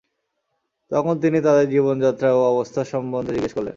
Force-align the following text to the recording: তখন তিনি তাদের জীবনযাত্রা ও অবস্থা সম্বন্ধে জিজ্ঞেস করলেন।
তখন 0.91 1.15
তিনি 1.19 1.37
তাদের 1.41 1.65
জীবনযাত্রা 1.69 2.29
ও 2.33 2.41
অবস্থা 2.53 2.81
সম্বন্ধে 2.83 3.31
জিজ্ঞেস 3.33 3.53
করলেন। 3.53 3.69